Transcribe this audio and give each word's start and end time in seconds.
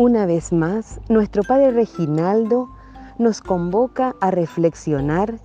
Una 0.00 0.26
vez 0.26 0.52
más, 0.52 1.00
nuestro 1.08 1.42
Padre 1.42 1.72
Reginaldo 1.72 2.68
nos 3.18 3.40
convoca 3.40 4.14
a 4.20 4.30
reflexionar 4.30 5.40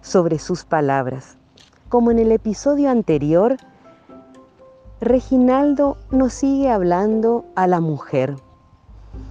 sobre 0.00 0.38
sus 0.38 0.64
palabras. 0.64 1.38
Como 1.88 2.12
en 2.12 2.20
el 2.20 2.30
episodio 2.30 2.88
anterior, 2.88 3.56
Reginaldo 5.00 5.96
nos 6.12 6.34
sigue 6.34 6.70
hablando 6.70 7.46
a 7.56 7.66
la 7.66 7.80
mujer 7.80 8.36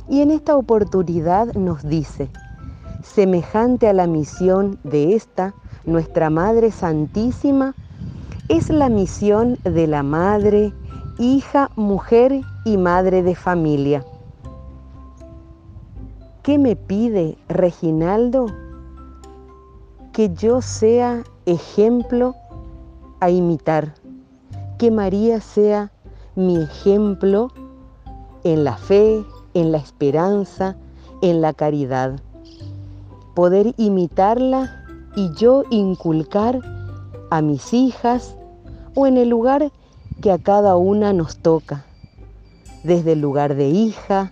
y 0.09 0.19
en 0.19 0.29
esta 0.29 0.57
oportunidad 0.57 1.53
nos 1.53 1.81
dice, 1.83 2.29
semejante 3.01 3.87
a 3.87 3.93
la 3.93 4.07
misión 4.07 4.77
de 4.83 5.15
esta, 5.15 5.53
nuestra 5.85 6.29
Madre 6.29 6.71
Santísima, 6.71 7.75
es 8.49 8.69
la 8.69 8.89
misión 8.89 9.57
de 9.63 9.87
la 9.87 10.03
madre, 10.03 10.73
hija, 11.17 11.69
mujer 11.77 12.41
y 12.65 12.75
madre 12.75 13.23
de 13.23 13.35
familia. 13.35 14.03
¿Qué 16.45 16.59
me 16.59 16.75
pide 16.75 17.39
Reginaldo? 17.49 18.45
Que 20.13 20.31
yo 20.35 20.61
sea 20.61 21.23
ejemplo 21.47 22.35
a 23.19 23.31
imitar, 23.31 23.95
que 24.77 24.91
María 24.91 25.41
sea 25.41 25.91
mi 26.35 26.57
ejemplo 26.57 27.51
en 28.43 28.63
la 28.63 28.77
fe, 28.77 29.25
en 29.55 29.71
la 29.71 29.79
esperanza, 29.79 30.75
en 31.23 31.41
la 31.41 31.51
caridad. 31.53 32.19
Poder 33.33 33.73
imitarla 33.77 34.85
y 35.15 35.33
yo 35.33 35.63
inculcar 35.71 36.59
a 37.31 37.41
mis 37.41 37.73
hijas 37.73 38.35
o 38.93 39.07
en 39.07 39.17
el 39.17 39.29
lugar 39.29 39.71
que 40.21 40.31
a 40.31 40.37
cada 40.37 40.75
una 40.75 41.11
nos 41.11 41.37
toca, 41.37 41.85
desde 42.83 43.13
el 43.13 43.21
lugar 43.21 43.55
de 43.55 43.67
hija, 43.69 44.31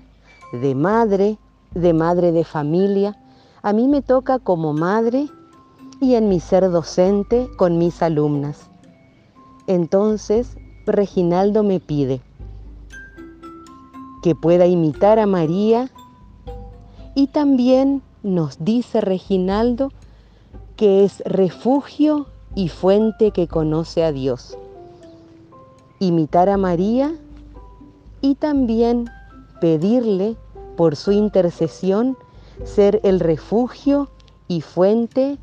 de 0.51 0.75
madre, 0.75 1.39
de 1.73 1.93
madre 1.93 2.31
de 2.31 2.43
familia. 2.43 3.17
A 3.61 3.73
mí 3.73 3.87
me 3.87 4.01
toca 4.01 4.39
como 4.39 4.73
madre 4.73 5.27
y 5.99 6.15
en 6.15 6.29
mi 6.29 6.39
ser 6.39 6.69
docente 6.69 7.49
con 7.57 7.77
mis 7.77 8.01
alumnas. 8.01 8.69
Entonces, 9.67 10.57
Reginaldo 10.85 11.63
me 11.63 11.79
pide 11.79 12.21
que 14.21 14.35
pueda 14.35 14.65
imitar 14.65 15.19
a 15.19 15.25
María 15.25 15.89
y 17.13 17.27
también 17.27 18.01
nos 18.23 18.63
dice 18.63 19.01
Reginaldo 19.01 19.91
que 20.77 21.03
es 21.03 21.21
refugio 21.25 22.27
y 22.55 22.69
fuente 22.69 23.31
que 23.31 23.47
conoce 23.47 24.03
a 24.03 24.11
Dios. 24.11 24.57
Imitar 25.99 26.49
a 26.49 26.57
María 26.57 27.13
y 28.21 28.35
también 28.35 29.09
pedirle 29.59 30.37
por 30.75 30.95
su 30.95 31.11
intercesión 31.11 32.17
ser 32.63 32.99
el 33.03 33.19
refugio 33.19 34.09
y 34.47 34.61
fuente 34.61 35.37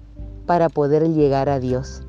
para 0.46 0.68
poder 0.68 1.08
llegar 1.08 1.48
a 1.48 1.58
Dios. 1.58 2.02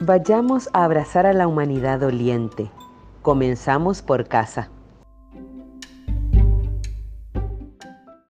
Vayamos 0.00 0.68
a 0.72 0.84
abrazar 0.84 1.26
a 1.26 1.32
la 1.32 1.46
humanidad 1.46 2.00
doliente. 2.00 2.70
Comenzamos 3.22 4.02
por 4.02 4.26
casa. 4.26 4.70